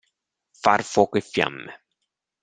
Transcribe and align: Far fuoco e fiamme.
Far 0.63 0.81
fuoco 0.83 1.17
e 1.19 1.21
fiamme. 1.31 1.71